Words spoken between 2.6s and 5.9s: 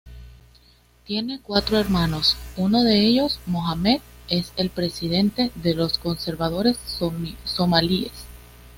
de ellos, Mohamed, es el presidente de